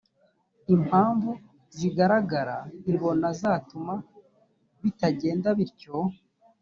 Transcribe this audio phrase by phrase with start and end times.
[0.75, 1.29] impamvu
[1.77, 2.57] zigaragara
[2.91, 3.93] ibona zatuma
[4.81, 5.97] bitagenda bityo